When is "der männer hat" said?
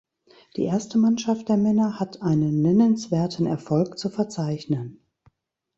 1.47-2.23